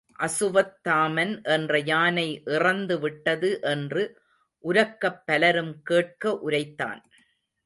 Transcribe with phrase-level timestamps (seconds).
[0.19, 4.03] அசுவத்தாமன் என்ற யானை இறந்து விட்டது என்று
[4.63, 7.01] உரக்கப் பலரும் கேட்க உரைத்தான்.